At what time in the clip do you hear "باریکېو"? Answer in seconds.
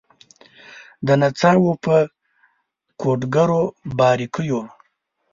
3.97-4.61